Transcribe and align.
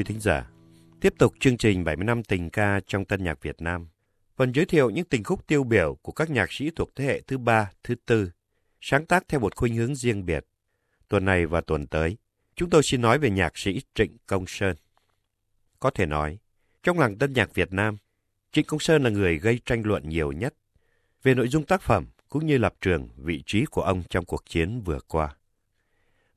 Quý 0.00 0.04
thính 0.04 0.20
giả, 0.20 0.50
tiếp 1.00 1.14
tục 1.18 1.34
chương 1.40 1.56
trình 1.56 1.84
70 1.84 2.04
năm 2.04 2.22
tình 2.22 2.50
ca 2.50 2.80
trong 2.86 3.04
tân 3.04 3.24
nhạc 3.24 3.42
Việt 3.42 3.62
Nam. 3.62 3.88
Phần 4.36 4.52
giới 4.52 4.64
thiệu 4.64 4.90
những 4.90 5.04
tình 5.04 5.24
khúc 5.24 5.46
tiêu 5.46 5.64
biểu 5.64 5.94
của 6.02 6.12
các 6.12 6.30
nhạc 6.30 6.52
sĩ 6.52 6.70
thuộc 6.76 6.90
thế 6.94 7.04
hệ 7.04 7.20
thứ 7.20 7.38
ba, 7.38 7.70
thứ 7.84 7.94
tư, 8.06 8.30
sáng 8.80 9.06
tác 9.06 9.28
theo 9.28 9.40
một 9.40 9.56
khuynh 9.56 9.76
hướng 9.76 9.94
riêng 9.94 10.26
biệt. 10.26 10.46
Tuần 11.08 11.24
này 11.24 11.46
và 11.46 11.60
tuần 11.60 11.86
tới, 11.86 12.16
chúng 12.56 12.70
tôi 12.70 12.82
xin 12.82 13.02
nói 13.02 13.18
về 13.18 13.30
nhạc 13.30 13.58
sĩ 13.58 13.80
Trịnh 13.94 14.16
Công 14.26 14.44
Sơn. 14.46 14.76
Có 15.80 15.90
thể 15.90 16.06
nói, 16.06 16.38
trong 16.82 16.98
làng 16.98 17.18
tân 17.18 17.32
nhạc 17.32 17.54
Việt 17.54 17.72
Nam, 17.72 17.96
Trịnh 18.52 18.66
Công 18.66 18.80
Sơn 18.80 19.02
là 19.02 19.10
người 19.10 19.38
gây 19.38 19.60
tranh 19.64 19.82
luận 19.84 20.08
nhiều 20.08 20.32
nhất 20.32 20.54
về 21.22 21.34
nội 21.34 21.48
dung 21.48 21.64
tác 21.64 21.82
phẩm 21.82 22.06
cũng 22.28 22.46
như 22.46 22.58
lập 22.58 22.74
trường, 22.80 23.08
vị 23.16 23.42
trí 23.46 23.64
của 23.64 23.82
ông 23.82 24.02
trong 24.10 24.24
cuộc 24.24 24.42
chiến 24.46 24.80
vừa 24.80 25.00
qua. 25.08 25.36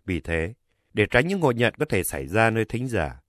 Vì 0.06 0.20
thế, 0.22 0.54
để 0.94 1.06
tránh 1.10 1.28
những 1.28 1.40
ngộ 1.40 1.52
nhận 1.52 1.74
có 1.80 1.86
thể 1.90 2.04
xảy 2.04 2.28
ra 2.28 2.50
nơi 2.50 2.66
thính 2.66 2.88
giả, 2.88 3.23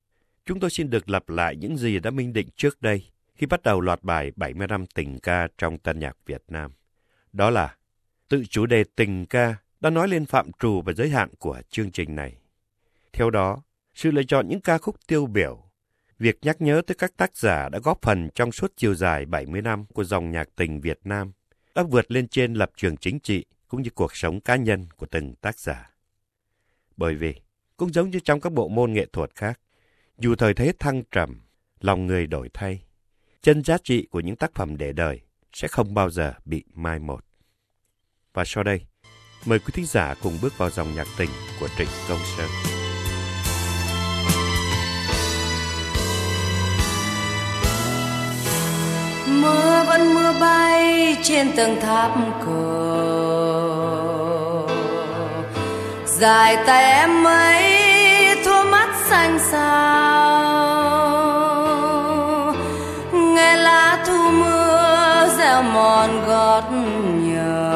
chúng 0.47 0.61
tôi 0.61 0.71
xin 0.71 0.91
được 0.91 1.11
lặp 1.11 1.29
lại 1.29 1.57
những 1.57 1.77
gì 1.77 1.98
đã 1.98 2.11
minh 2.11 2.33
định 2.33 2.48
trước 2.57 2.83
đây 2.83 3.05
khi 3.35 3.47
bắt 3.47 3.62
đầu 3.62 3.80
loạt 3.80 4.02
bài 4.02 4.33
70 4.37 4.66
năm 4.66 4.87
tình 4.87 5.19
ca 5.21 5.48
trong 5.59 5.79
tân 5.79 5.98
nhạc 5.98 6.16
Việt 6.27 6.43
Nam. 6.48 6.73
Đó 7.33 7.51
là 7.51 7.77
tự 8.29 8.45
chủ 8.51 8.66
đề 8.66 8.85
tình 8.97 9.27
ca 9.27 9.57
đã 9.80 9.91
nói 9.91 10.09
lên 10.09 10.27
phạm 10.27 10.51
trù 10.59 10.83
và 10.83 10.93
giới 10.93 11.09
hạn 11.09 11.29
của 11.38 11.62
chương 11.71 11.91
trình 11.91 12.16
này. 12.16 12.37
Theo 13.12 13.30
đó, 13.30 13.62
sự 13.95 14.11
lựa 14.11 14.23
chọn 14.23 14.49
những 14.49 14.61
ca 14.61 14.79
khúc 14.79 14.97
tiêu 15.07 15.27
biểu, 15.27 15.62
việc 16.18 16.38
nhắc 16.43 16.61
nhớ 16.61 16.83
tới 16.87 16.95
các 16.95 17.16
tác 17.16 17.37
giả 17.37 17.68
đã 17.68 17.79
góp 17.79 18.02
phần 18.02 18.29
trong 18.35 18.52
suốt 18.52 18.73
chiều 18.77 18.95
dài 18.95 19.27
70 19.27 19.63
năm 19.63 19.85
của 19.87 20.05
dòng 20.05 20.30
nhạc 20.30 20.49
tình 20.57 20.80
Việt 20.80 21.01
Nam, 21.05 21.33
đã 21.74 21.83
vượt 21.83 22.11
lên 22.11 22.29
trên 22.29 22.55
lập 22.55 22.71
trường 22.77 22.96
chính 22.96 23.21
trị 23.21 23.45
cũng 23.68 23.83
như 23.83 23.90
cuộc 23.90 24.16
sống 24.16 24.40
cá 24.40 24.57
nhân 24.57 24.87
của 24.96 25.07
từng 25.07 25.35
tác 25.35 25.59
giả. 25.59 25.90
Bởi 26.96 27.15
vì, 27.15 27.35
cũng 27.77 27.93
giống 27.93 28.11
như 28.11 28.21
trong 28.21 28.40
các 28.40 28.52
bộ 28.52 28.68
môn 28.68 28.93
nghệ 28.93 29.07
thuật 29.13 29.30
khác, 29.35 29.61
dù 30.18 30.34
thời 30.34 30.54
thế 30.54 30.73
thăng 30.79 31.02
trầm, 31.10 31.40
lòng 31.80 32.07
người 32.07 32.26
đổi 32.26 32.48
thay, 32.54 32.82
chân 33.43 33.65
giá 33.65 33.76
trị 33.84 34.07
của 34.10 34.21
những 34.21 34.37
tác 34.37 34.54
phẩm 34.54 34.76
để 34.76 34.93
đời 34.93 35.21
sẽ 35.52 35.68
không 35.68 35.95
bao 35.95 36.10
giờ 36.10 36.32
bị 36.45 36.65
mai 36.74 36.98
một. 36.98 37.24
Và 38.34 38.45
sau 38.46 38.65
đây, 38.65 38.80
mời 39.45 39.59
quý 39.59 39.73
thính 39.73 39.87
giả 39.87 40.15
cùng 40.23 40.38
bước 40.43 40.59
vào 40.59 40.71
dòng 40.71 40.95
nhạc 40.95 41.06
tình 41.18 41.30
của 41.60 41.68
Trịnh 41.79 41.88
Công 42.09 42.18
Sơn. 42.37 42.48
Mưa 49.28 49.84
vẫn 49.88 50.15
mưa 50.15 50.32
bay 50.40 51.16
trên 51.23 51.52
tầng 51.56 51.80
tháp 51.80 52.18
cổ 52.46 53.34
dài 56.06 56.56
tay 56.66 56.84
em 56.84 57.24
ấy 57.26 57.95
thua 58.45 58.65
mắt 58.71 59.06
xanh 59.09 59.38
xao 59.38 59.93
mòn 66.60 67.33
nhờ. 67.33 67.71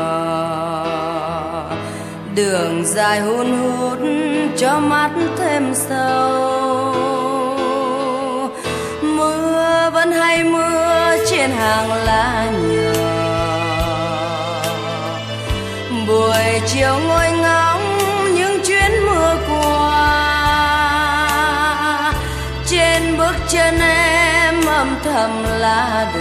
Đường 2.34 2.85
dài 2.85 3.20
hun 3.20 3.59
hút 3.59 3.98
cho 4.59 4.81
mắt 4.81 5.11
thêm 5.39 5.75
sâu. 5.75 6.95
Mưa 9.03 9.91
vẫn 9.93 10.12
hay 10.12 10.45
mưa 10.45 11.17
trên 11.31 11.51
hàng 11.51 11.93
lá 11.93 12.51
nhờ. 12.69 12.92
Buổi 16.07 16.61
chiều 16.67 16.98
ngồi 17.08 17.31
ngóng 17.42 17.98
những 18.35 18.61
chuyến 18.67 18.91
mưa 19.07 19.36
qua 19.48 19.95
trên 22.67 23.19
bước 23.19 23.35
chân 23.48 23.81
em 23.81 24.67
âm 24.67 24.97
thầm 25.05 25.31
lá 25.58 26.11
đường 26.14 26.17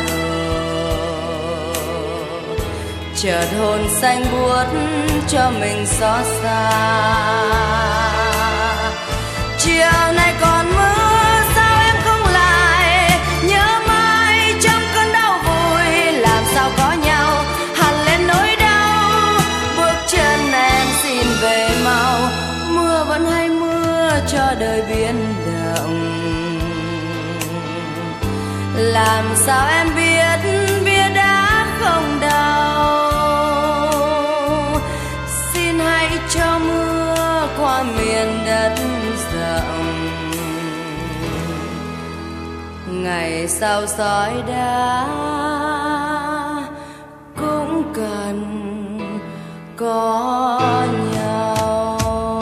chợt 3.24 3.48
hồn 3.60 3.80
xanh 4.02 4.26
buốt 4.32 4.66
cho 5.28 5.52
mình 5.60 5.86
xót 5.86 6.26
xa. 6.42 6.72
Chiều 9.58 10.14
nay 10.16 10.34
còn 10.42 10.66
mưa, 10.66 11.42
sao 11.56 11.82
em 11.86 11.96
không 12.04 12.34
lại? 12.34 13.20
Nhớ 13.44 13.80
mãi 13.88 14.54
trong 14.62 14.82
cơn 14.96 15.14
đau 15.14 15.40
vui, 15.44 16.12
làm 16.12 16.44
sao 16.54 16.70
có 16.78 16.92
nhau? 17.06 17.44
Hằn 17.76 18.06
lên 18.06 18.28
nỗi 18.28 18.56
đau, 18.60 19.40
bước 19.78 19.98
chân 20.08 20.52
em 20.54 20.88
xin 21.04 21.28
về 21.42 21.70
mau. 21.86 22.20
Mưa 22.70 23.06
vẫn 23.08 23.32
hay 23.32 23.50
mưa 23.50 24.20
cho 24.28 24.54
đời 24.60 24.84
biến 24.90 25.34
động. 25.46 25.98
Làm 28.76 29.26
sao 29.36 29.68
em 29.68 29.88
biết 29.96 30.07
ngày 43.28 43.48
sao 43.48 43.88
sỏi 43.88 44.44
đá 44.48 45.08
cũng 47.38 47.92
cần 47.96 48.44
có 49.78 50.88
nhau 51.14 52.42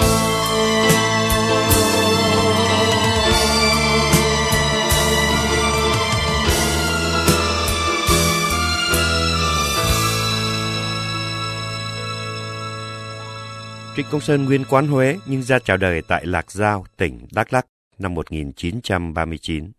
Trịnh 13.95 14.05
Công 14.11 14.21
Sơn 14.21 14.45
nguyên 14.45 14.65
quán 14.69 14.87
Huế 14.87 15.17
nhưng 15.25 15.43
ra 15.43 15.59
chào 15.59 15.77
đời 15.77 16.01
tại 16.07 16.25
Lạc 16.25 16.51
Giao, 16.51 16.85
tỉnh 16.97 17.27
Đắk 17.31 17.53
Lắk 17.53 17.65
năm 17.99 18.13
1939. 18.13 19.71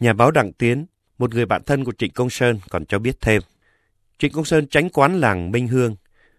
Nhà 0.00 0.12
báo 0.12 0.30
Đặng 0.30 0.52
Tiến, 0.52 0.86
một 1.18 1.34
người 1.34 1.46
bạn 1.46 1.62
thân 1.66 1.84
của 1.84 1.92
Trịnh 1.98 2.12
Công 2.12 2.30
Sơn 2.30 2.60
còn 2.70 2.86
cho 2.86 2.98
biết 2.98 3.20
thêm. 3.20 3.42
Trịnh 4.18 4.32
Công 4.32 4.44
Sơn 4.44 4.66
tránh 4.66 4.90
quán 4.90 5.20
làng 5.20 5.50
Minh 5.50 5.68
Hương, 5.68 5.96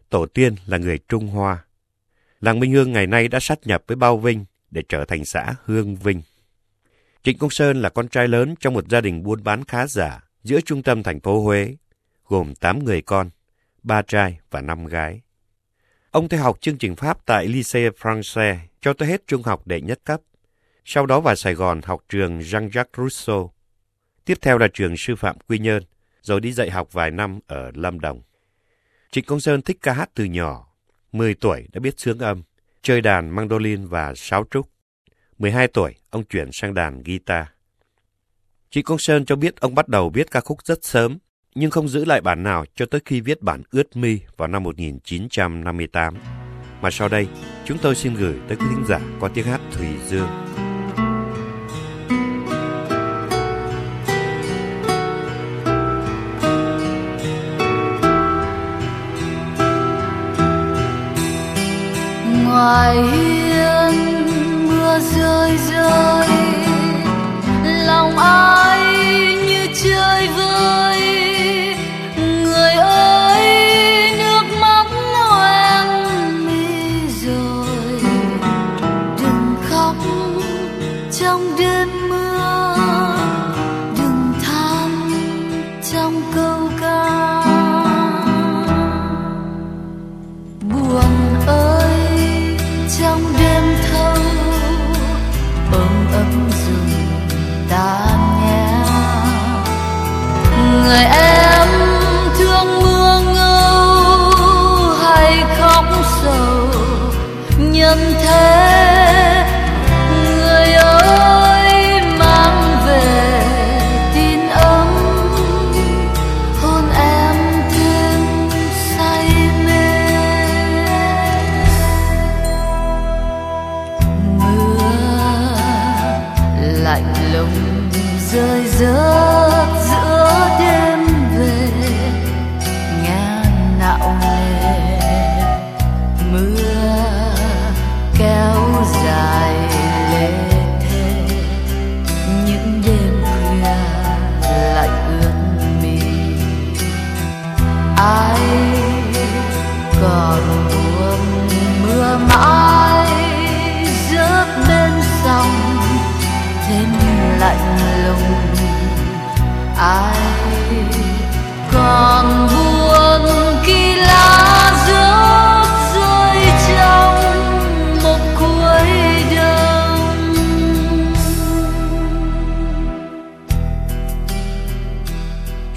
tổ 0.10 0.26
tiên 0.26 0.56
là 0.66 0.78
người 0.78 1.00
Trung 1.08 1.28
Hoa. 1.28 1.66
Làng 2.42 2.60
Minh 2.60 2.72
Hương 2.72 2.92
ngày 2.92 3.08
nay 3.08 3.28
đã 3.28 3.40
sát 3.40 3.60
nhập 3.68 3.84
với 3.88 3.96
Bao 3.96 4.18
Vinh 4.18 4.46
để 4.72 4.84
trở 4.90 5.06
thành 5.06 5.26
xã 5.26 5.56
Hương 5.66 5.96
Vinh. 5.96 6.22
Trịnh 7.24 7.38
Công 7.38 7.50
Sơn 7.50 7.82
là 7.82 7.90
con 7.90 8.08
trai 8.08 8.28
lớn 8.28 8.56
trong 8.60 8.74
một 8.74 8.90
gia 8.90 9.02
đình 9.02 9.24
buôn 9.24 9.44
bán 9.44 9.64
khá 9.64 9.88
giả 9.88 10.24
giữa 10.44 10.62
trung 10.62 10.84
tâm 10.84 11.04
thành 11.04 11.20
phố 11.20 11.42
Huế, 11.42 11.76
gồm 12.28 12.56
8 12.56 12.84
người 12.86 13.02
con, 13.02 13.30
ba 13.84 14.02
trai 14.02 14.40
và 14.52 14.62
5 14.62 14.86
gái. 14.86 15.22
Ông 16.12 16.30
theo 16.30 16.42
học 16.42 16.62
chương 16.62 16.78
trình 16.78 16.96
Pháp 16.96 17.26
tại 17.26 17.48
Lycée 17.48 17.90
Français 17.90 18.58
cho 18.82 18.94
tới 18.94 19.10
hết 19.10 19.28
trung 19.28 19.44
học 19.44 19.68
đệ 19.68 19.82
nhất 19.82 20.00
cấp. 20.04 20.22
Sau 20.88 21.06
đó 21.06 21.20
vào 21.20 21.36
Sài 21.36 21.54
Gòn 21.54 21.82
học 21.84 22.02
trường 22.10 22.40
Jean-Jacques 22.40 22.86
Rousseau. 22.98 23.54
Tiếp 24.26 24.38
theo 24.42 24.58
là 24.58 24.68
trường 24.74 24.98
sư 24.98 25.16
phạm 25.16 25.36
Quy 25.48 25.60
Nhơn, 25.60 25.84
rồi 26.22 26.42
đi 26.42 26.52
dạy 26.52 26.70
học 26.70 26.94
vài 26.94 27.12
năm 27.12 27.40
ở 27.48 27.72
Lâm 27.74 28.00
Đồng. 28.00 28.22
Trịnh 29.12 29.26
Công 29.26 29.40
Sơn 29.40 29.62
thích 29.62 29.78
ca 29.82 29.94
hát 29.94 30.10
từ 30.14 30.24
nhỏ. 30.24 30.68
10 31.12 31.36
tuổi 31.36 31.68
đã 31.74 31.80
biết 31.80 32.00
sướng 32.00 32.20
âm, 32.20 32.44
chơi 32.82 33.02
đàn 33.02 33.30
mandolin 33.30 33.88
và 33.88 34.16
sáo 34.16 34.46
trúc. 34.52 34.70
12 35.38 35.68
tuổi, 35.68 35.96
ông 36.10 36.24
chuyển 36.24 36.52
sang 36.52 36.74
đàn 36.74 37.04
guitar. 37.04 37.46
Trịnh 38.70 38.86
Công 38.86 39.00
Sơn 39.00 39.26
cho 39.26 39.36
biết 39.36 39.60
ông 39.60 39.76
bắt 39.76 39.88
đầu 39.88 40.12
viết 40.14 40.32
ca 40.32 40.42
khúc 40.42 40.58
rất 40.64 40.84
sớm, 40.84 41.18
nhưng 41.56 41.72
không 41.72 41.88
giữ 41.88 42.06
lại 42.06 42.22
bản 42.22 42.44
nào 42.44 42.66
cho 42.76 42.86
tới 42.86 43.02
khi 43.06 43.22
viết 43.22 43.42
bản 43.42 43.64
Ướt 43.72 43.98
Mi 43.98 44.20
vào 44.38 44.48
năm 44.48 44.64
1958. 44.64 46.14
Mà 46.82 46.92
sau 46.92 47.10
đây, 47.10 47.28
chúng 47.66 47.78
tôi 47.78 47.96
xin 47.96 48.14
gửi 48.14 48.36
tới 48.48 48.58
quý 48.58 48.66
thính 48.70 48.86
giả 48.88 49.00
qua 49.20 49.30
tiếng 49.34 49.46
hát 49.46 49.62
Thùy 49.72 49.88
Dương. 50.08 50.28
Ngoài 62.56 63.04
hiên 63.04 64.28
mưa 64.68 65.00
rơi 65.00 65.58
rơi. 65.58 66.05
sầu 106.26 106.68
nhân 107.58 108.14
thế 108.24 108.55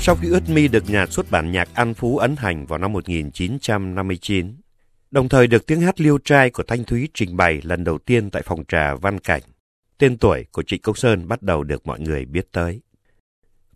Sau 0.08 0.16
khi 0.22 0.28
ướt 0.28 0.50
mi 0.50 0.68
được 0.68 0.90
nhà 0.90 1.06
xuất 1.06 1.30
bản 1.30 1.52
nhạc 1.52 1.68
An 1.74 1.94
Phú 1.94 2.18
ấn 2.18 2.36
hành 2.36 2.66
vào 2.66 2.78
năm 2.78 2.92
1959, 2.92 4.56
đồng 5.10 5.28
thời 5.28 5.46
được 5.46 5.66
tiếng 5.66 5.80
hát 5.80 6.00
liêu 6.00 6.18
trai 6.18 6.50
của 6.50 6.62
Thanh 6.62 6.84
Thúy 6.84 7.08
trình 7.14 7.36
bày 7.36 7.60
lần 7.62 7.84
đầu 7.84 7.98
tiên 7.98 8.30
tại 8.30 8.42
phòng 8.42 8.64
trà 8.68 8.94
Văn 8.94 9.18
Cảnh, 9.18 9.42
tên 9.98 10.18
tuổi 10.18 10.46
của 10.52 10.62
Trịnh 10.62 10.82
Công 10.82 10.94
Sơn 10.94 11.28
bắt 11.28 11.42
đầu 11.42 11.64
được 11.64 11.86
mọi 11.86 12.00
người 12.00 12.24
biết 12.24 12.48
tới. 12.52 12.80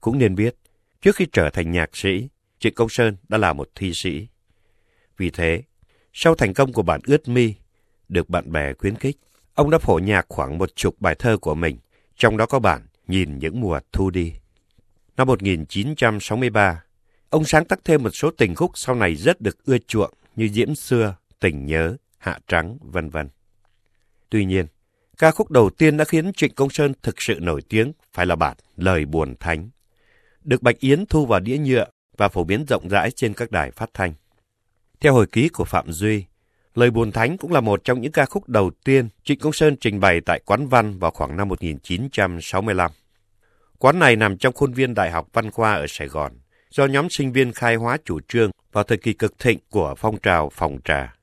Cũng 0.00 0.18
nên 0.18 0.34
biết, 0.34 0.56
trước 1.02 1.16
khi 1.16 1.26
trở 1.32 1.50
thành 1.50 1.72
nhạc 1.72 1.96
sĩ, 1.96 2.28
Trịnh 2.58 2.74
Công 2.74 2.88
Sơn 2.88 3.16
đã 3.28 3.38
là 3.38 3.52
một 3.52 3.68
thi 3.74 3.92
sĩ. 3.94 4.28
Vì 5.16 5.30
thế, 5.30 5.62
sau 6.12 6.34
thành 6.34 6.54
công 6.54 6.72
của 6.72 6.82
bản 6.82 7.00
ướt 7.06 7.28
mi, 7.28 7.54
được 8.08 8.30
bạn 8.30 8.52
bè 8.52 8.72
khuyến 8.74 8.94
khích, 8.94 9.16
ông 9.54 9.70
đã 9.70 9.78
phổ 9.78 9.98
nhạc 9.98 10.26
khoảng 10.28 10.58
một 10.58 10.76
chục 10.76 11.00
bài 11.00 11.14
thơ 11.18 11.36
của 11.36 11.54
mình, 11.54 11.78
trong 12.16 12.36
đó 12.36 12.46
có 12.46 12.58
bản 12.58 12.82
Nhìn 13.06 13.38
những 13.38 13.60
mùa 13.60 13.80
thu 13.92 14.10
đi. 14.10 14.32
Năm 15.16 15.26
1963, 15.26 16.82
ông 17.30 17.44
sáng 17.44 17.64
tác 17.64 17.80
thêm 17.84 18.02
một 18.02 18.10
số 18.10 18.30
tình 18.30 18.54
khúc 18.54 18.70
sau 18.74 18.94
này 18.94 19.14
rất 19.14 19.40
được 19.40 19.64
ưa 19.64 19.78
chuộng 19.78 20.14
như 20.36 20.48
Diễm 20.48 20.74
Xưa, 20.74 21.16
Tình 21.40 21.66
Nhớ, 21.66 21.96
Hạ 22.18 22.38
Trắng, 22.46 22.78
vân 22.80 23.10
vân. 23.10 23.28
Tuy 24.30 24.44
nhiên, 24.44 24.66
ca 25.18 25.30
khúc 25.30 25.50
đầu 25.50 25.70
tiên 25.70 25.96
đã 25.96 26.04
khiến 26.04 26.32
Trịnh 26.32 26.54
Công 26.54 26.70
Sơn 26.70 26.92
thực 27.02 27.22
sự 27.22 27.38
nổi 27.40 27.62
tiếng 27.68 27.92
phải 28.12 28.26
là 28.26 28.36
bản 28.36 28.56
Lời 28.76 29.04
Buồn 29.04 29.34
Thánh, 29.40 29.70
được 30.44 30.62
Bạch 30.62 30.78
Yến 30.78 31.06
thu 31.06 31.26
vào 31.26 31.40
đĩa 31.40 31.58
nhựa 31.58 31.86
và 32.16 32.28
phổ 32.28 32.44
biến 32.44 32.64
rộng 32.68 32.88
rãi 32.88 33.10
trên 33.10 33.34
các 33.34 33.50
đài 33.50 33.70
phát 33.70 33.90
thanh. 33.94 34.12
Theo 35.00 35.14
hồi 35.14 35.26
ký 35.26 35.48
của 35.48 35.64
Phạm 35.64 35.92
Duy, 35.92 36.24
Lời 36.74 36.90
Buồn 36.90 37.12
Thánh 37.12 37.36
cũng 37.36 37.52
là 37.52 37.60
một 37.60 37.84
trong 37.84 38.00
những 38.00 38.12
ca 38.12 38.24
khúc 38.24 38.48
đầu 38.48 38.70
tiên 38.84 39.08
Trịnh 39.24 39.38
Công 39.38 39.52
Sơn 39.52 39.76
trình 39.80 40.00
bày 40.00 40.20
tại 40.20 40.40
Quán 40.46 40.68
Văn 40.68 40.98
vào 40.98 41.10
khoảng 41.10 41.36
năm 41.36 41.48
1965. 41.48 42.90
Quán 43.82 43.98
này 43.98 44.16
nằm 44.16 44.36
trong 44.36 44.54
khuôn 44.54 44.72
viên 44.72 44.94
Đại 44.94 45.10
học 45.10 45.28
Văn 45.32 45.50
Khoa 45.50 45.72
ở 45.72 45.86
Sài 45.88 46.08
Gòn, 46.08 46.32
do 46.70 46.86
nhóm 46.86 47.06
sinh 47.10 47.32
viên 47.32 47.52
khai 47.52 47.76
hóa 47.76 47.98
chủ 48.04 48.20
trương 48.28 48.50
vào 48.72 48.84
thời 48.84 48.98
kỳ 48.98 49.12
cực 49.12 49.38
thịnh 49.38 49.58
của 49.70 49.94
phong 49.98 50.16
trào 50.16 50.50
phòng 50.50 50.78
trà. 50.84 51.14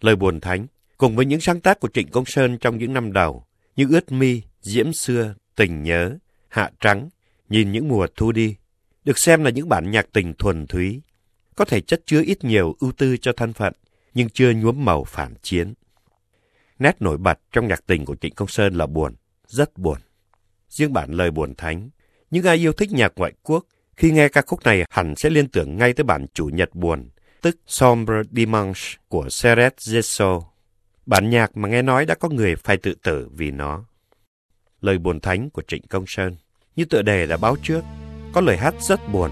Lời 0.00 0.16
buồn 0.16 0.40
thánh, 0.40 0.66
cùng 0.98 1.16
với 1.16 1.26
những 1.26 1.40
sáng 1.40 1.60
tác 1.60 1.80
của 1.80 1.88
Trịnh 1.88 2.08
Công 2.08 2.24
Sơn 2.24 2.58
trong 2.58 2.78
những 2.78 2.92
năm 2.92 3.12
đầu, 3.12 3.44
như 3.76 3.86
Ướt 3.90 4.12
Mi, 4.12 4.42
Diễm 4.60 4.92
Xưa, 4.92 5.34
Tình 5.56 5.82
Nhớ, 5.82 6.18
Hạ 6.48 6.70
Trắng, 6.80 7.08
Nhìn 7.48 7.72
những 7.72 7.88
mùa 7.88 8.06
thu 8.16 8.32
đi, 8.32 8.56
được 9.04 9.18
xem 9.18 9.44
là 9.44 9.50
những 9.50 9.68
bản 9.68 9.90
nhạc 9.90 10.06
tình 10.12 10.34
thuần 10.34 10.66
túy, 10.66 11.02
có 11.56 11.64
thể 11.64 11.80
chất 11.80 12.02
chứa 12.06 12.22
ít 12.22 12.44
nhiều 12.44 12.76
ưu 12.80 12.92
tư 12.92 13.16
cho 13.16 13.32
thân 13.32 13.52
phận, 13.52 13.72
nhưng 14.14 14.28
chưa 14.28 14.52
nhuốm 14.52 14.84
màu 14.84 15.04
phản 15.04 15.34
chiến. 15.42 15.74
Nét 16.78 17.02
nổi 17.02 17.18
bật 17.18 17.38
trong 17.52 17.68
nhạc 17.68 17.86
tình 17.86 18.04
của 18.04 18.16
Trịnh 18.16 18.34
Công 18.34 18.48
Sơn 18.48 18.74
là 18.74 18.86
buồn, 18.86 19.14
rất 19.46 19.78
buồn 19.78 19.98
riêng 20.74 20.92
bản 20.92 21.10
lời 21.10 21.30
buồn 21.30 21.54
thánh. 21.54 21.90
Những 22.30 22.44
ai 22.44 22.56
yêu 22.56 22.72
thích 22.72 22.92
nhạc 22.92 23.12
ngoại 23.16 23.32
quốc, 23.42 23.64
khi 23.96 24.10
nghe 24.10 24.28
ca 24.28 24.42
khúc 24.46 24.62
này 24.64 24.84
hẳn 24.90 25.16
sẽ 25.16 25.30
liên 25.30 25.48
tưởng 25.48 25.76
ngay 25.76 25.92
tới 25.92 26.04
bản 26.04 26.26
chủ 26.34 26.46
nhật 26.46 26.74
buồn, 26.74 27.08
tức 27.42 27.56
Sombre 27.66 28.22
Dimanche 28.32 28.82
của 29.08 29.28
Seret 29.28 29.74
Gesso. 29.92 30.40
Bản 31.06 31.30
nhạc 31.30 31.56
mà 31.56 31.68
nghe 31.68 31.82
nói 31.82 32.06
đã 32.06 32.14
có 32.14 32.28
người 32.28 32.56
phải 32.56 32.76
tự 32.76 32.94
tử 33.02 33.28
vì 33.32 33.50
nó. 33.50 33.84
Lời 34.80 34.98
buồn 34.98 35.20
thánh 35.20 35.50
của 35.50 35.62
Trịnh 35.68 35.82
Công 35.86 36.04
Sơn, 36.06 36.36
như 36.76 36.84
tựa 36.84 37.02
đề 37.02 37.26
đã 37.26 37.36
báo 37.36 37.56
trước, 37.62 37.80
có 38.32 38.40
lời 38.40 38.56
hát 38.56 38.74
rất 38.80 39.00
buồn. 39.12 39.30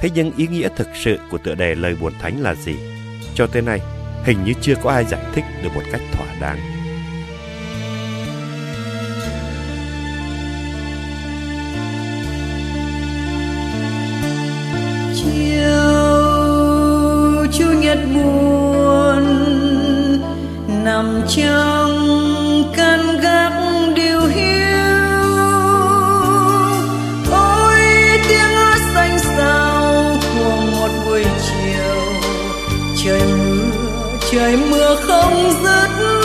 Thế 0.00 0.10
nhưng 0.14 0.32
ý 0.36 0.46
nghĩa 0.46 0.68
thực 0.76 0.88
sự 0.94 1.18
của 1.30 1.38
tựa 1.38 1.54
đề 1.54 1.74
lời 1.74 1.96
buồn 2.00 2.12
thánh 2.20 2.42
là 2.42 2.54
gì? 2.54 2.76
Cho 3.34 3.46
tới 3.46 3.62
nay, 3.62 3.80
hình 4.24 4.44
như 4.44 4.52
chưa 4.60 4.74
có 4.82 4.90
ai 4.90 5.04
giải 5.04 5.24
thích 5.34 5.44
được 5.62 5.70
một 5.74 5.82
cách 5.92 6.00
thỏa 6.12 6.34
đáng. 6.40 6.77
Chúa 17.58 17.72
nhật 17.72 17.98
buồn 18.14 19.24
nằm 20.84 21.22
trong 21.36 21.92
căn 22.76 23.20
gác 23.22 23.52
điều 23.94 24.20
hiu. 24.20 25.28
Ôi, 27.32 27.80
tiếng 28.28 28.38
hát 28.38 28.78
xanh 28.94 29.18
sao 29.36 30.16
của 30.20 30.56
một 30.72 30.88
buổi 31.06 31.24
chiều. 31.24 32.02
Trời 33.04 33.20
mưa 33.20 33.68
trời 34.32 34.56
mưa 34.70 34.96
không 35.06 35.52
dứt. 35.62 36.17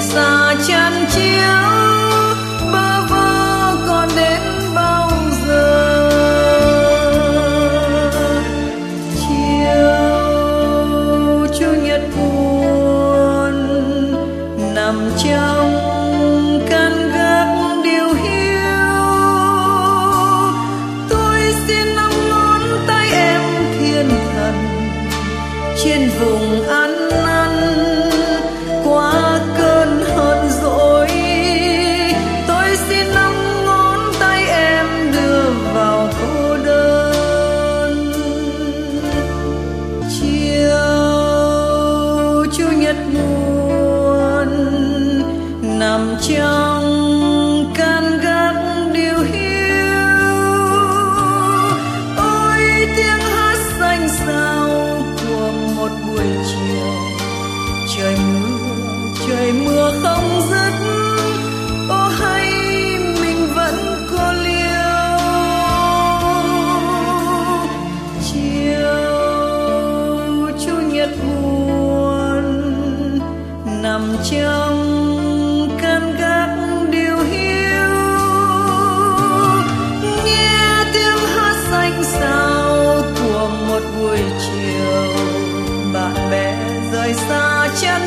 Rời 0.00 0.02
xa 0.02 0.54
chăn 0.68 1.06
chiếu 1.10 1.77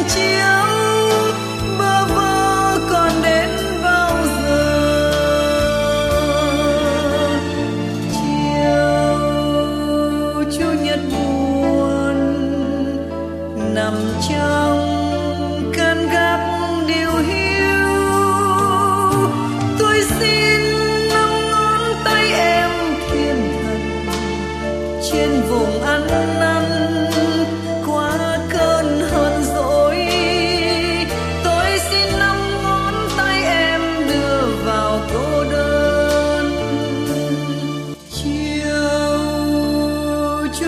you. 0.09 0.40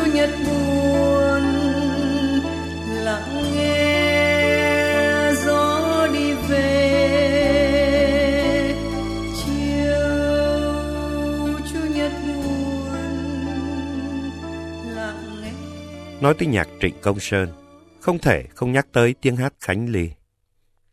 nhật 0.05 0.29
buồn, 0.45 1.43
lặng 3.03 3.53
nghe 3.55 5.31
gió 5.45 6.07
đi 6.13 6.33
về. 6.49 6.73
Chiều 9.45 9.99
chủ 11.73 11.79
nhật 11.95 12.11
buồn, 12.27 12.97
lặng 14.95 15.41
nghe. 15.41 15.51
Nói 16.21 16.33
tới 16.39 16.47
nhạc 16.47 16.67
trịnh 16.81 16.95
công 17.01 17.19
sơn, 17.19 17.49
không 17.99 18.19
thể 18.19 18.43
không 18.55 18.71
nhắc 18.71 18.87
tới 18.91 19.15
tiếng 19.21 19.35
hát 19.35 19.53
khánh 19.59 19.89
ly. 19.89 20.09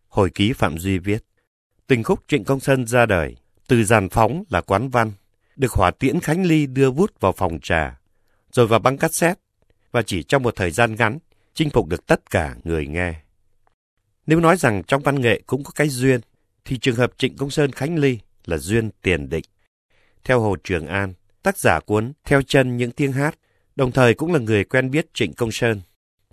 Hồi 0.09 0.31
ký 0.31 0.53
phạm 0.53 0.79
duy 0.79 0.99
viết, 0.99 1.25
tình 1.87 2.03
khúc 2.03 2.21
trịnh 2.29 2.45
công 2.45 2.61
sơn 2.61 2.87
ra 2.87 3.07
đời 3.07 3.37
từ 3.69 3.85
giàn 3.85 4.09
phóng 4.09 4.43
là 4.51 4.61
quán 4.61 4.89
văn, 4.89 5.13
được 5.57 5.73
hỏa 5.73 5.91
tiễn 5.91 6.21
khánh 6.21 6.47
ly 6.47 6.67
đưa 6.67 6.91
vút 6.91 7.21
vào 7.21 7.33
phòng 7.33 7.59
trà 7.63 8.00
rồi 8.53 8.67
vào 8.67 8.79
băng 8.79 8.99
cassette, 8.99 9.41
và 9.93 10.03
chỉ 10.03 10.23
trong 10.23 10.43
một 10.43 10.57
thời 10.57 10.71
gian 10.71 10.95
ngắn, 10.95 11.19
chinh 11.55 11.71
phục 11.71 11.87
được 11.87 12.07
tất 12.07 12.31
cả 12.31 12.57
người 12.65 12.87
nghe. 12.87 13.15
Nếu 14.27 14.41
nói 14.41 14.57
rằng 14.57 14.83
trong 14.83 15.03
văn 15.03 15.21
nghệ 15.21 15.43
cũng 15.47 15.65
có 15.65 15.71
cái 15.75 15.89
duyên, 15.89 16.21
thì 16.65 16.79
trường 16.79 16.97
hợp 16.97 17.13
Trịnh 17.19 17.37
Công 17.37 17.51
Sơn 17.51 17.73
Khánh 17.73 17.99
Ly 17.99 18.19
là 18.45 18.59
duyên 18.59 18.91
tiền 19.03 19.29
định. 19.29 19.45
Theo 20.25 20.41
Hồ 20.41 20.57
Trường 20.65 20.87
An, 20.87 21.15
tác 21.43 21.59
giả 21.59 21.81
cuốn 21.81 22.13
Theo 22.25 22.43
chân 22.43 22.77
những 22.77 22.91
tiếng 22.91 23.13
hát, 23.13 23.39
đồng 23.77 23.93
thời 23.93 24.15
cũng 24.15 24.33
là 24.33 24.39
người 24.39 24.65
quen 24.65 24.91
biết 24.91 25.15
Trịnh 25.15 25.33
Công 25.33 25.53
Sơn, 25.53 25.81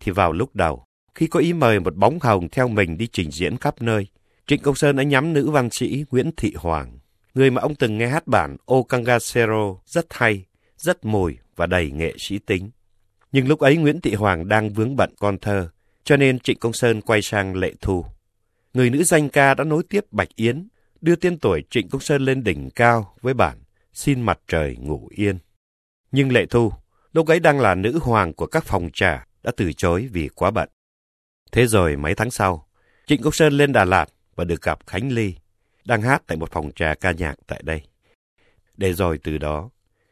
thì 0.01 0.11
vào 0.11 0.33
lúc 0.33 0.55
đầu, 0.55 0.85
khi 1.15 1.27
có 1.27 1.39
ý 1.39 1.53
mời 1.53 1.79
một 1.79 1.95
bóng 1.95 2.19
hồng 2.19 2.49
theo 2.49 2.67
mình 2.67 2.97
đi 2.97 3.07
trình 3.11 3.31
diễn 3.31 3.57
khắp 3.57 3.81
nơi, 3.81 4.07
Trịnh 4.47 4.61
Công 4.61 4.75
Sơn 4.75 4.95
đã 4.95 5.03
nhắm 5.03 5.33
nữ 5.33 5.49
văn 5.49 5.69
sĩ 5.69 6.05
Nguyễn 6.11 6.31
Thị 6.37 6.53
Hoàng, 6.55 6.99
người 7.33 7.51
mà 7.51 7.61
ông 7.61 7.75
từng 7.75 7.97
nghe 7.97 8.07
hát 8.07 8.27
bản 8.27 8.57
O 8.65 8.75
Cangacero 8.89 9.75
rất 9.85 10.05
hay, 10.09 10.45
rất 10.77 11.05
mùi 11.05 11.37
và 11.57 11.65
đầy 11.65 11.91
nghệ 11.91 12.15
sĩ 12.19 12.39
tính. 12.39 12.71
Nhưng 13.31 13.47
lúc 13.47 13.59
ấy 13.59 13.77
Nguyễn 13.77 14.01
Thị 14.01 14.13
Hoàng 14.13 14.47
đang 14.47 14.73
vướng 14.73 14.95
bận 14.95 15.13
con 15.19 15.37
thơ, 15.37 15.69
cho 16.03 16.17
nên 16.17 16.39
Trịnh 16.39 16.59
Công 16.59 16.73
Sơn 16.73 17.01
quay 17.01 17.21
sang 17.21 17.55
Lệ 17.55 17.73
Thu. 17.81 18.05
Người 18.73 18.89
nữ 18.89 19.03
danh 19.03 19.29
ca 19.29 19.53
đã 19.53 19.63
nối 19.63 19.83
tiếp 19.89 20.05
Bạch 20.11 20.35
Yến, 20.35 20.67
đưa 21.01 21.15
tiên 21.15 21.39
tuổi 21.39 21.63
Trịnh 21.69 21.89
Công 21.89 22.01
Sơn 22.01 22.25
lên 22.25 22.43
đỉnh 22.43 22.69
cao 22.69 23.15
với 23.21 23.33
bản 23.33 23.57
Xin 23.93 24.21
mặt 24.21 24.39
trời 24.47 24.75
ngủ 24.79 25.09
yên. 25.11 25.39
Nhưng 26.11 26.31
Lệ 26.31 26.45
Thu, 26.45 26.71
lúc 27.13 27.27
ấy 27.27 27.39
đang 27.39 27.59
là 27.59 27.75
nữ 27.75 27.99
hoàng 28.01 28.33
của 28.33 28.47
các 28.47 28.63
phòng 28.63 28.89
trà, 28.93 29.27
đã 29.43 29.51
từ 29.57 29.73
chối 29.73 30.09
vì 30.11 30.27
quá 30.27 30.51
bận. 30.51 30.69
Thế 31.51 31.67
rồi 31.67 31.97
mấy 31.97 32.15
tháng 32.15 32.31
sau, 32.31 32.67
Trịnh 33.07 33.21
Công 33.21 33.33
Sơn 33.33 33.53
lên 33.53 33.73
Đà 33.73 33.85
Lạt 33.85 34.05
và 34.35 34.43
được 34.43 34.61
gặp 34.61 34.87
Khánh 34.87 35.11
Ly, 35.11 35.35
đang 35.85 36.01
hát 36.01 36.23
tại 36.27 36.37
một 36.37 36.51
phòng 36.51 36.71
trà 36.75 36.93
ca 36.95 37.11
nhạc 37.11 37.35
tại 37.47 37.61
đây. 37.63 37.81
Để 38.77 38.93
rồi 38.93 39.19
từ 39.23 39.37
đó, 39.37 39.69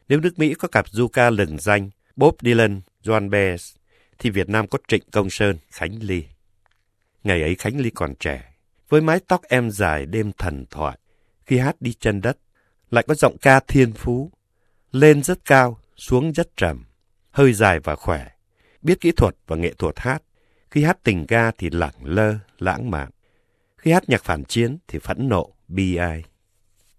nếu 0.08 0.20
nước 0.20 0.38
Mỹ 0.38 0.54
có 0.54 0.68
cặp 0.68 0.88
du 0.88 1.08
ca 1.08 1.30
lừng 1.30 1.58
danh 1.58 1.90
Bob 2.16 2.34
Dylan, 2.42 2.80
John 3.02 3.30
Baez, 3.30 3.76
thì 4.18 4.30
Việt 4.30 4.48
Nam 4.48 4.66
có 4.66 4.78
Trịnh 4.88 5.02
Công 5.12 5.30
Sơn, 5.30 5.56
Khánh 5.70 5.98
Ly. 6.00 6.24
Ngày 7.24 7.42
ấy 7.42 7.54
Khánh 7.54 7.80
Ly 7.80 7.90
còn 7.90 8.14
trẻ, 8.14 8.52
với 8.88 9.00
mái 9.00 9.20
tóc 9.28 9.42
em 9.48 9.70
dài 9.70 10.06
đêm 10.06 10.32
thần 10.32 10.64
thoại, 10.70 10.98
khi 11.46 11.58
hát 11.58 11.76
đi 11.80 11.92
chân 12.00 12.20
đất, 12.20 12.38
lại 12.90 13.04
có 13.08 13.14
giọng 13.14 13.36
ca 13.38 13.60
thiên 13.60 13.92
phú, 13.92 14.30
lên 14.92 15.22
rất 15.22 15.44
cao, 15.44 15.78
xuống 15.96 16.32
rất 16.32 16.56
trầm, 16.56 16.84
hơi 17.30 17.52
dài 17.52 17.80
và 17.80 17.96
khỏe, 17.96 18.28
biết 18.82 19.00
kỹ 19.00 19.12
thuật 19.12 19.36
và 19.46 19.56
nghệ 19.56 19.74
thuật 19.78 19.98
hát. 19.98 20.22
Khi 20.70 20.84
hát 20.84 20.98
tình 21.02 21.26
ca 21.26 21.52
thì 21.58 21.70
lẳng 21.70 21.94
lơ, 22.02 22.34
lãng 22.58 22.90
mạn. 22.90 23.10
Khi 23.78 23.92
hát 23.92 24.08
nhạc 24.08 24.24
phản 24.24 24.44
chiến 24.44 24.78
thì 24.88 24.98
phẫn 24.98 25.28
nộ, 25.28 25.54
bi 25.68 25.96
ai. 25.96 26.24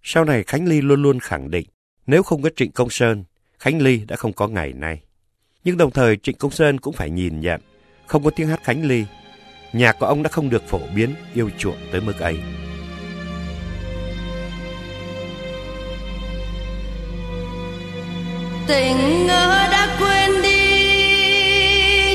Sau 0.03 0.25
này 0.25 0.43
Khánh 0.43 0.67
Ly 0.67 0.81
luôn 0.81 1.01
luôn 1.01 1.19
khẳng 1.19 1.51
định, 1.51 1.67
nếu 2.07 2.23
không 2.23 2.41
có 2.41 2.49
Trịnh 2.55 2.71
Công 2.71 2.89
Sơn, 2.89 3.23
Khánh 3.59 3.81
Ly 3.81 4.01
đã 4.07 4.15
không 4.15 4.33
có 4.33 4.47
ngày 4.47 4.73
nay. 4.73 4.99
Nhưng 5.63 5.77
đồng 5.77 5.91
thời 5.91 6.17
Trịnh 6.17 6.37
Công 6.37 6.51
Sơn 6.51 6.79
cũng 6.79 6.93
phải 6.93 7.09
nhìn 7.09 7.39
nhận, 7.39 7.61
không 8.05 8.23
có 8.23 8.29
tiếng 8.29 8.47
hát 8.47 8.63
Khánh 8.63 8.87
Ly, 8.87 9.05
nhạc 9.73 9.95
của 9.99 10.05
ông 10.05 10.23
đã 10.23 10.29
không 10.29 10.49
được 10.49 10.67
phổ 10.67 10.79
biến, 10.95 11.15
yêu 11.33 11.49
chuộng 11.57 11.77
tới 11.91 12.01
mức 12.01 12.19
ấy. 12.19 12.37
tình 18.67 19.27
ngỡ 19.27 19.67
đã 19.71 19.97
quên 19.99 20.41
đi 20.41 20.57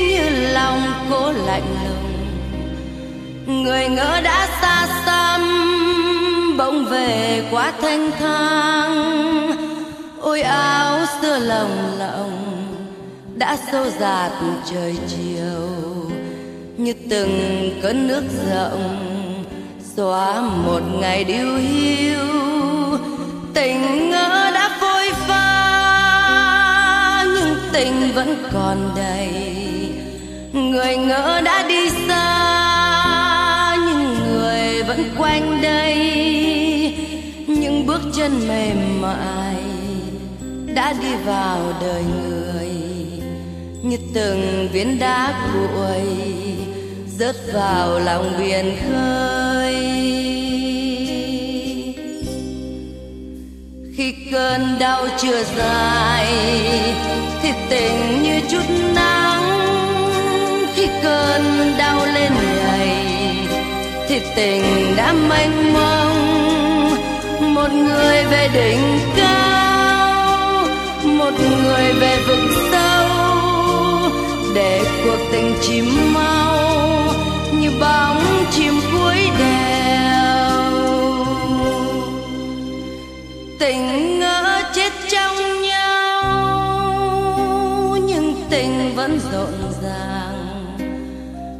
như 0.01 0.53
lòng 0.53 0.81
cô 1.09 1.31
lạnh 1.31 1.75
lùng 1.85 3.63
người 3.63 3.89
ngỡ 3.89 4.21
đã 4.21 4.47
xa 4.61 4.87
xăm 5.05 5.41
bỗng 6.57 6.85
về 6.85 7.43
quá 7.51 7.73
thanh 7.81 8.11
thang 8.19 9.52
ôi 10.33 10.41
áo 10.41 11.05
xưa 11.21 11.39
lồng 11.39 11.97
lộng 11.99 12.65
đã 13.35 13.57
sâu 13.71 13.85
dạt 13.99 14.31
trời 14.71 14.95
chiều. 15.07 15.69
Như 16.77 16.93
từng 17.09 17.79
cơn 17.83 18.07
nước 18.07 18.23
rộng 18.49 18.97
xóa 19.95 20.41
một 20.41 20.79
ngày 21.01 21.23
điêu 21.23 21.57
hiu. 21.57 22.19
Tình 23.53 24.09
ngỡ 24.09 24.51
đã 24.53 24.77
phôi 24.79 25.09
pha, 25.13 25.53
nhưng 27.23 27.55
tình 27.73 28.11
vẫn 28.15 28.43
còn 28.53 28.91
đầy. 28.95 29.29
Người 30.53 30.97
ngỡ 30.97 31.41
đã 31.41 31.67
đi 31.67 31.89
xa, 32.07 33.75
nhưng 33.85 34.15
người 34.31 34.83
vẫn 34.83 35.03
quanh 35.17 35.61
đây. 35.61 35.97
Những 37.47 37.85
bước 37.85 38.01
chân 38.13 38.47
mềm 38.47 39.01
mại 39.01 39.62
đã 40.75 40.93
đi 41.01 41.15
vào 41.25 41.59
đời 41.81 42.03
người. 42.03 42.69
Như 43.83 43.97
từng 44.13 44.69
viên 44.71 44.99
đá 44.99 45.33
cuội 45.53 46.01
rớt 47.17 47.35
vào 47.53 47.99
lòng 47.99 48.33
biển 48.39 48.77
khơi. 48.87 49.75
Khi 53.97 54.13
cơn 54.31 54.79
đau 54.79 55.07
chưa 55.21 55.43
dài, 55.43 56.27
thì 57.41 57.49
tình 57.69 58.23
như 58.23 58.39
chút 58.49 58.63
nắng. 58.95 59.43
Khi 60.75 60.87
cơn 61.03 61.73
đau 61.77 62.05
lên 62.05 62.31
ngày, 62.55 63.05
thì 64.07 64.21
tình 64.35 64.63
đã 64.97 65.13
mênh 65.13 65.73
mông. 65.73 66.13
Một 67.53 67.71
người 67.71 68.23
về 68.23 68.49
đỉnh 68.53 68.99
cao 69.17 69.42
một 71.23 71.39
người 71.39 71.93
về 71.93 72.19
vực 72.27 72.39
sâu, 72.71 73.07
để 74.55 74.81
cuộc 75.05 75.17
tình 75.31 75.55
chìm 75.61 76.13
mau 76.13 76.57
như 77.51 77.71
bóng 77.79 78.45
chim 78.51 78.73
cuối 78.91 79.29
đèo. 79.39 80.61
Tình 83.59 84.19
ngỡ 84.19 84.61
chết 84.75 84.91
trong 85.11 85.61
nhau, 85.61 86.25
nhưng 88.05 88.35
tình 88.49 88.93
vẫn 88.95 89.19
rộn 89.31 89.53
ràng. 89.83 90.77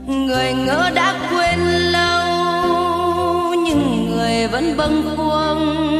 Người 0.07 0.53
ngỡ 0.53 0.89
đã 0.95 1.15
quên 1.31 1.59
lâu, 1.91 2.27
nhưng 3.55 4.11
người 4.11 4.47
vẫn 4.47 4.77
bâng 4.77 5.15
khuâng. 5.15 5.93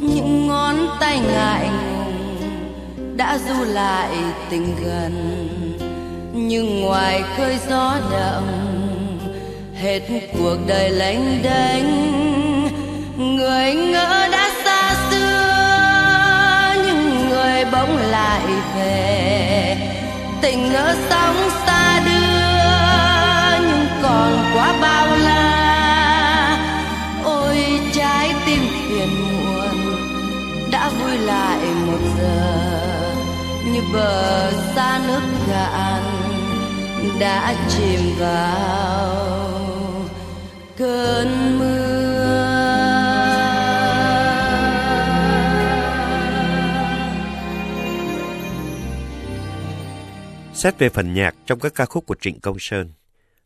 Những 0.00 0.46
ngón 0.48 0.76
tay 1.00 1.20
ngại 1.32 1.68
đã 3.26 3.38
du 3.38 3.64
lại 3.64 4.10
tình 4.50 4.76
gần, 4.84 5.12
nhưng 6.34 6.80
ngoài 6.80 7.22
khơi 7.36 7.58
gió 7.68 7.94
động 8.10 8.48
hết 9.74 10.00
cuộc 10.38 10.56
đời 10.66 10.90
lênh 10.90 11.42
đênh. 11.42 11.84
Người 13.16 13.74
ngỡ 13.74 14.28
đã 14.32 14.50
xa 14.64 14.94
xưa, 15.10 16.82
nhưng 16.86 17.28
người 17.28 17.64
bỗng 17.72 17.96
lại 17.96 18.44
về. 18.76 19.76
Tình 20.40 20.72
ngỡ 20.72 20.94
sóng 21.10 21.65
bờ 33.92 34.50
xa 34.74 35.00
nước 35.06 35.22
cạn 35.48 36.02
đã 37.20 37.54
chìm 37.68 38.00
vào 38.18 39.56
cơn 40.76 41.56
Xét 50.56 50.78
về 50.78 50.88
phần 50.88 51.14
nhạc 51.14 51.34
trong 51.46 51.60
các 51.60 51.74
ca 51.74 51.86
khúc 51.86 52.06
của 52.06 52.14
Trịnh 52.20 52.40
Công 52.40 52.58
Sơn, 52.58 52.92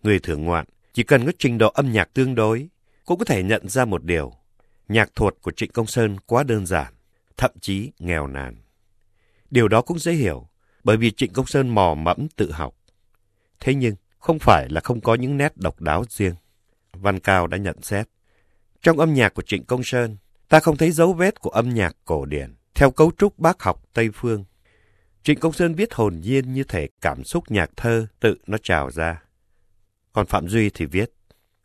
người 0.02 0.18
thưởng 0.18 0.44
ngoạn 0.44 0.64
chỉ 0.92 1.02
cần 1.02 1.26
có 1.26 1.32
trình 1.38 1.58
độ 1.58 1.68
âm 1.68 1.92
nhạc 1.92 2.14
tương 2.14 2.34
đối 2.34 2.68
cũng 3.04 3.18
có 3.18 3.24
thể 3.24 3.42
nhận 3.42 3.68
ra 3.68 3.84
một 3.84 4.04
điều. 4.04 4.32
Nhạc 4.88 5.10
thuật 5.14 5.34
của 5.42 5.50
Trịnh 5.50 5.70
Công 5.70 5.86
Sơn 5.86 6.16
quá 6.26 6.42
đơn 6.42 6.66
giản, 6.66 6.92
thậm 7.36 7.50
chí 7.60 7.90
nghèo 7.98 8.26
nàn. 8.26 8.56
Điều 9.50 9.68
đó 9.68 9.82
cũng 9.82 9.98
dễ 9.98 10.12
hiểu, 10.12 10.48
bởi 10.84 10.96
vì 10.96 11.10
Trịnh 11.10 11.32
Công 11.32 11.46
Sơn 11.46 11.68
mò 11.68 11.94
mẫm 11.94 12.26
tự 12.36 12.52
học. 12.52 12.74
Thế 13.60 13.74
nhưng, 13.74 13.94
không 14.18 14.38
phải 14.38 14.68
là 14.68 14.80
không 14.80 15.00
có 15.00 15.14
những 15.14 15.36
nét 15.36 15.56
độc 15.56 15.80
đáo 15.80 16.04
riêng. 16.08 16.34
Văn 16.92 17.20
Cao 17.20 17.46
đã 17.46 17.56
nhận 17.56 17.82
xét. 17.82 18.08
Trong 18.82 18.98
âm 18.98 19.14
nhạc 19.14 19.34
của 19.34 19.42
Trịnh 19.42 19.64
Công 19.64 19.82
Sơn, 19.82 20.16
ta 20.48 20.60
không 20.60 20.76
thấy 20.76 20.90
dấu 20.90 21.12
vết 21.12 21.40
của 21.40 21.50
âm 21.50 21.74
nhạc 21.74 21.96
cổ 22.04 22.24
điển 22.24 22.54
theo 22.74 22.90
cấu 22.90 23.12
trúc 23.18 23.38
bác 23.38 23.62
học 23.62 23.82
Tây 23.92 24.08
Phương. 24.14 24.44
Trịnh 25.22 25.40
Công 25.40 25.52
Sơn 25.52 25.74
viết 25.74 25.94
hồn 25.94 26.20
nhiên 26.20 26.54
như 26.54 26.64
thể 26.64 26.88
cảm 27.00 27.24
xúc 27.24 27.50
nhạc 27.50 27.70
thơ 27.76 28.06
tự 28.20 28.36
nó 28.46 28.58
trào 28.62 28.90
ra. 28.90 29.22
Còn 30.12 30.26
Phạm 30.26 30.48
Duy 30.48 30.70
thì 30.70 30.86
viết, 30.86 31.12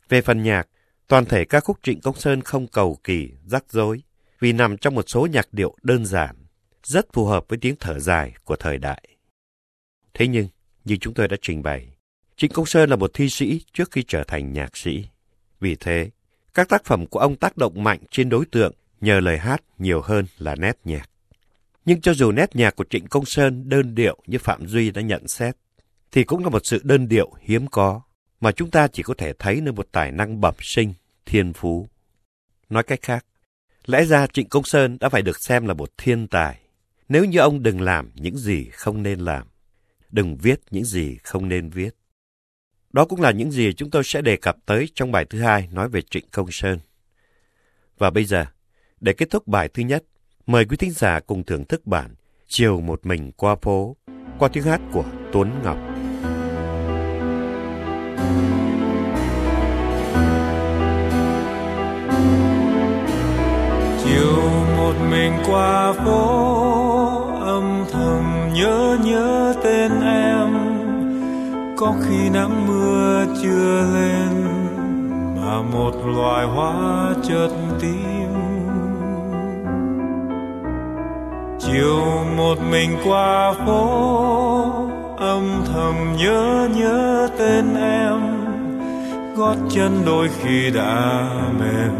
về 0.08 0.20
phần 0.20 0.42
nhạc, 0.42 0.68
toàn 1.08 1.24
thể 1.24 1.44
ca 1.44 1.60
khúc 1.60 1.78
Trịnh 1.82 2.00
Công 2.00 2.16
Sơn 2.16 2.42
không 2.42 2.66
cầu 2.66 2.98
kỳ, 3.04 3.30
rắc 3.46 3.64
rối, 3.68 4.02
vì 4.40 4.52
nằm 4.52 4.76
trong 4.76 4.94
một 4.94 5.04
số 5.08 5.26
nhạc 5.32 5.48
điệu 5.52 5.76
đơn 5.82 6.06
giản, 6.06 6.45
rất 6.86 7.12
phù 7.12 7.24
hợp 7.24 7.44
với 7.48 7.58
tiếng 7.58 7.76
thở 7.80 7.98
dài 7.98 8.34
của 8.44 8.56
thời 8.56 8.78
đại. 8.78 9.08
Thế 10.14 10.26
nhưng, 10.26 10.48
như 10.84 10.96
chúng 10.96 11.14
tôi 11.14 11.28
đã 11.28 11.36
trình 11.42 11.62
bày, 11.62 11.88
Trịnh 12.36 12.52
Công 12.52 12.66
Sơn 12.66 12.90
là 12.90 12.96
một 12.96 13.10
thi 13.14 13.28
sĩ 13.28 13.60
trước 13.72 13.90
khi 13.90 14.04
trở 14.08 14.24
thành 14.24 14.52
nhạc 14.52 14.76
sĩ. 14.76 15.08
Vì 15.60 15.74
thế, 15.74 16.10
các 16.54 16.68
tác 16.68 16.84
phẩm 16.84 17.06
của 17.06 17.18
ông 17.18 17.36
tác 17.36 17.56
động 17.56 17.84
mạnh 17.84 17.98
trên 18.10 18.28
đối 18.28 18.44
tượng 18.46 18.72
nhờ 19.00 19.20
lời 19.20 19.38
hát 19.38 19.62
nhiều 19.78 20.00
hơn 20.00 20.26
là 20.38 20.54
nét 20.54 20.78
nhạc. 20.84 21.10
Nhưng 21.84 22.00
cho 22.00 22.14
dù 22.14 22.32
nét 22.32 22.56
nhạc 22.56 22.76
của 22.76 22.84
Trịnh 22.90 23.06
Công 23.06 23.24
Sơn 23.24 23.68
đơn 23.68 23.94
điệu 23.94 24.18
như 24.26 24.38
Phạm 24.38 24.66
Duy 24.66 24.90
đã 24.90 25.02
nhận 25.02 25.28
xét, 25.28 25.56
thì 26.12 26.24
cũng 26.24 26.44
là 26.44 26.50
một 26.50 26.66
sự 26.66 26.80
đơn 26.84 27.08
điệu 27.08 27.32
hiếm 27.40 27.66
có 27.66 28.00
mà 28.40 28.52
chúng 28.52 28.70
ta 28.70 28.88
chỉ 28.88 29.02
có 29.02 29.14
thể 29.18 29.32
thấy 29.38 29.60
nơi 29.60 29.72
một 29.72 29.88
tài 29.92 30.12
năng 30.12 30.40
bẩm 30.40 30.54
sinh, 30.60 30.94
thiên 31.26 31.52
phú. 31.52 31.88
Nói 32.68 32.82
cách 32.82 33.02
khác, 33.02 33.26
lẽ 33.86 34.04
ra 34.04 34.26
Trịnh 34.26 34.48
Công 34.48 34.64
Sơn 34.64 34.96
đã 35.00 35.08
phải 35.08 35.22
được 35.22 35.42
xem 35.42 35.66
là 35.66 35.74
một 35.74 35.90
thiên 35.96 36.28
tài, 36.28 36.60
nếu 37.08 37.24
như 37.24 37.38
ông 37.38 37.62
đừng 37.62 37.80
làm 37.80 38.10
những 38.14 38.36
gì 38.36 38.68
không 38.72 39.02
nên 39.02 39.20
làm, 39.20 39.46
đừng 40.10 40.36
viết 40.36 40.60
những 40.70 40.84
gì 40.84 41.16
không 41.24 41.48
nên 41.48 41.70
viết. 41.70 41.90
Đó 42.92 43.04
cũng 43.04 43.20
là 43.20 43.30
những 43.30 43.50
gì 43.50 43.72
chúng 43.72 43.90
tôi 43.90 44.02
sẽ 44.04 44.22
đề 44.22 44.36
cập 44.36 44.56
tới 44.66 44.88
trong 44.94 45.12
bài 45.12 45.24
thứ 45.24 45.40
hai 45.40 45.68
nói 45.72 45.88
về 45.88 46.02
Trịnh 46.10 46.24
Công 46.30 46.50
Sơn. 46.50 46.78
Và 47.98 48.10
bây 48.10 48.24
giờ, 48.24 48.46
để 49.00 49.12
kết 49.12 49.30
thúc 49.30 49.46
bài 49.46 49.68
thứ 49.74 49.82
nhất, 49.82 50.04
mời 50.46 50.64
quý 50.64 50.76
thính 50.76 50.92
giả 50.92 51.20
cùng 51.20 51.44
thưởng 51.44 51.64
thức 51.64 51.86
bản 51.86 52.14
Chiều 52.48 52.80
một 52.80 53.06
mình 53.06 53.32
qua 53.32 53.56
phố 53.62 53.96
qua 54.38 54.48
tiếng 54.52 54.64
hát 54.64 54.80
của 54.92 55.04
Tuấn 55.32 55.50
Ngọc. 55.64 55.78
Chiều 64.04 64.42
một 64.76 64.94
mình 65.10 65.32
qua 65.46 65.92
phố 65.92 66.75
nhớ 68.56 68.96
nhớ 69.04 69.54
tên 69.64 70.00
em. 70.00 70.48
Có 71.76 71.94
khi 72.02 72.30
nắng 72.30 72.66
mưa 72.66 73.24
chưa 73.42 73.82
lên 73.94 74.44
mà 75.36 75.62
một 75.72 75.92
loài 76.16 76.46
hoa 76.46 77.14
chợt 77.28 77.48
tím. 77.80 78.28
Chiều 81.58 82.04
một 82.36 82.58
mình 82.70 82.96
qua 83.04 83.52
phố, 83.66 83.88
âm 85.16 85.62
thầm 85.72 85.94
nhớ 86.16 86.68
nhớ 86.76 87.28
tên 87.38 87.74
em. 87.74 88.20
Gót 89.36 89.56
chân 89.70 90.02
đôi 90.06 90.28
khi 90.40 90.70
đã 90.70 91.28
mềm, 91.60 91.92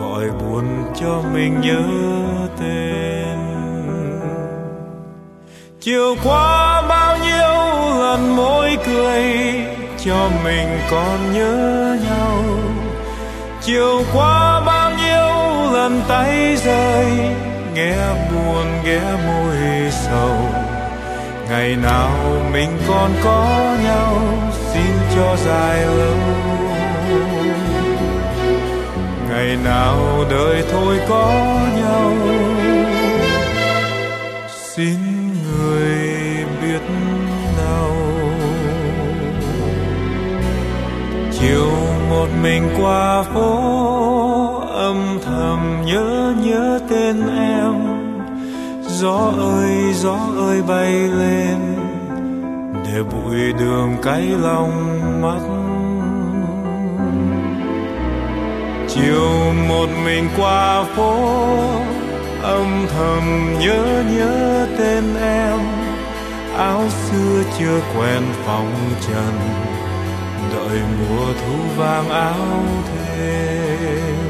gọi 0.00 0.24
buồn 0.30 0.64
cho 0.94 1.22
mình 1.34 1.60
nhớ 1.60 1.82
tên 2.60 3.49
chiều 5.80 6.16
qua 6.24 6.82
bao 6.88 7.18
nhiêu 7.18 8.00
lần 8.00 8.36
môi 8.36 8.78
cười 8.86 9.24
cho 10.04 10.30
mình 10.44 10.78
còn 10.90 11.32
nhớ 11.32 11.96
nhau. 12.04 12.44
Chiều 13.62 14.02
qua 14.14 14.60
bao 14.66 14.90
nhiêu 14.90 15.72
lần 15.72 16.02
tay 16.08 16.56
rơi, 16.56 17.06
nghe 17.74 17.96
buồn 18.30 18.66
ghé 18.84 19.00
môi 19.26 19.56
sầu. 19.90 20.36
Ngày 21.48 21.76
nào 21.82 22.10
mình 22.52 22.78
còn 22.88 23.10
có 23.24 23.76
nhau, 23.84 24.16
xin 24.72 24.92
cho 25.16 25.36
dài 25.46 25.86
lâu. 25.86 26.16
Ngày 29.28 29.56
nào 29.64 30.24
đời 30.30 30.62
thôi 30.72 31.00
có 31.08 31.32
nhau, 31.76 32.12
xin 34.48 35.09
mình 42.42 42.68
qua 42.80 43.22
phố, 43.22 43.60
âm 44.60 45.18
thầm 45.24 45.82
nhớ 45.84 46.34
nhớ 46.44 46.80
tên 46.90 47.22
em. 47.38 47.74
Gió 48.82 49.32
ơi 49.38 49.92
gió 49.94 50.18
ơi 50.38 50.62
bay 50.68 50.92
lên, 50.92 51.58
để 52.84 53.02
bụi 53.02 53.52
đường 53.58 53.96
cay 54.02 54.22
lòng 54.42 54.98
mắt 55.22 55.40
chiều 58.88 59.52
một 59.68 59.86
mình 60.04 60.28
qua 60.36 60.84
phố, 60.96 61.36
âm 62.42 62.86
thầm 62.96 63.54
nhớ 63.60 64.02
nhớ 64.16 64.66
tên 64.78 65.04
em. 65.22 65.58
Áo 66.56 66.82
xưa 66.88 67.42
chưa 67.58 67.80
quen 67.96 68.22
phòng 68.46 68.72
trần 69.00 69.34
đợi 70.52 70.80
mùa 70.98 71.32
thu 71.32 71.56
vàng 71.76 72.08
áo 72.08 72.64
thêm 72.86 74.29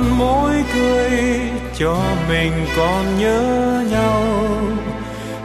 nhiêu 0.00 0.12
môi 0.18 0.64
cười 0.74 1.40
cho 1.78 1.96
mình 2.28 2.52
còn 2.76 3.18
nhớ 3.18 3.84
nhau. 3.90 4.24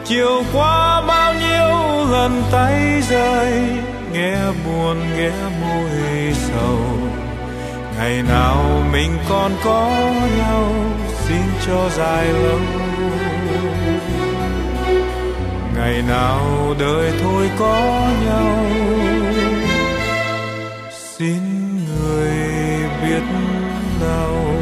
Chiều 0.05 0.43
qua 0.53 1.01
bao 1.07 1.33
nhiêu 1.33 2.11
lần 2.11 2.43
tay 2.51 3.01
rơi, 3.09 3.63
nghe 4.13 4.37
buồn, 4.65 4.97
nghe 5.17 5.31
môi 5.61 5.89
sầu. 6.33 6.79
Ngày 7.97 8.23
nào 8.29 8.83
mình 8.91 9.17
còn 9.29 9.51
có 9.63 9.89
nhau, 10.37 10.73
xin 11.27 11.41
cho 11.67 11.89
dài 11.89 12.25
lâu. 12.27 12.59
Ngày 15.75 16.01
nào 16.07 16.75
đời 16.79 17.11
thôi 17.21 17.49
có 17.59 18.01
nhau, 18.25 18.65
xin 20.89 21.39
người 21.87 22.29
biết 23.03 23.21
đâu 24.01 24.55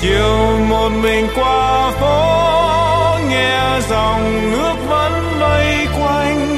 chiều 0.00 0.58
một 0.68 0.88
mình 1.02 1.26
qua 1.34 1.90
phố, 1.90 3.18
nghe 3.30 3.80
dòng 3.88 4.50
nước 4.52 4.74
vẫn 4.88 5.12
vây 5.40 5.86
quanh. 5.98 6.56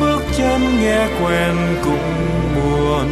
Bước 0.00 0.22
chân 0.36 0.60
nghe 0.82 1.06
quen 1.22 1.56
cũng 1.84 2.14
buồn, 2.54 3.06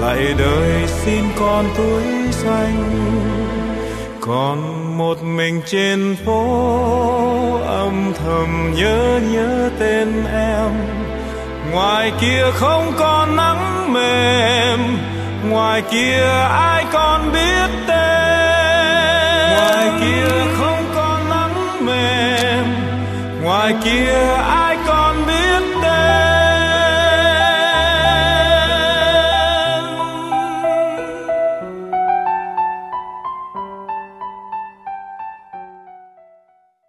lại 0.00 0.34
đời 0.38 0.86
xin 0.86 1.24
con 1.38 1.64
túi 1.76 2.32
xanh. 2.32 2.84
Còn 4.20 4.58
một 4.98 5.22
mình 5.22 5.62
trên 5.66 6.16
phố, 6.24 6.42
âm 7.66 8.12
thầm 8.18 8.74
nhớ 8.76 9.20
nhớ 9.32 9.70
tên 9.78 10.24
em 10.32 11.05
ngoài 11.72 12.12
kia 12.20 12.44
không 12.54 12.92
còn 12.98 13.36
nắng 13.36 13.92
mềm, 13.92 14.80
ngoài 15.48 15.82
kia 15.90 16.24
ai 16.50 16.84
còn 16.92 17.32
biết 17.32 17.70
tên? 17.88 17.96
Ngoài 19.56 19.90
kia 20.00 20.28
không 20.58 20.84
còn 20.94 21.28
nắng 21.30 21.86
mềm, 21.86 22.64
ngoài 23.42 23.74
kia 23.84 24.34
ai 24.48 24.65